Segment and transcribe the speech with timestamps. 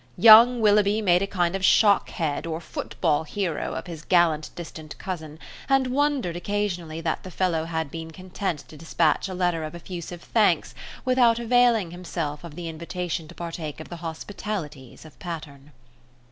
[0.17, 4.97] Young Willoughby made a kind of shock head or football hero of his gallant distant
[4.97, 5.37] cousin,
[5.69, 10.23] and wondered occasionally that the fellow had been content to dispatch a letter of effusive
[10.23, 10.73] thanks
[11.05, 15.71] without availing himself of the invitation to partake of the hospitalities of Patterne.